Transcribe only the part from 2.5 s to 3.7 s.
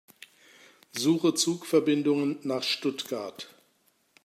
Stuttgart.